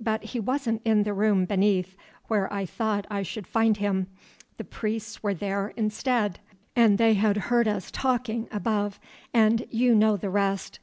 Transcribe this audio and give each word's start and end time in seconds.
But 0.00 0.22
he 0.22 0.38
wasn't 0.38 0.82
in 0.84 1.02
the 1.02 1.12
room 1.12 1.46
beneath, 1.46 1.96
where 2.28 2.46
I 2.52 2.64
thought 2.64 3.08
I 3.10 3.24
should 3.24 3.44
find 3.48 3.76
him. 3.76 4.06
The 4.56 4.62
priests 4.62 5.20
were 5.20 5.34
there 5.34 5.72
instead, 5.76 6.38
and 6.76 6.96
they 6.96 7.14
had 7.14 7.36
heard 7.50 7.66
us 7.66 7.90
talking 7.90 8.46
above, 8.52 9.00
and 9.32 9.66
you 9.72 9.96
know 9.96 10.16
the 10.16 10.30
rest. 10.30 10.78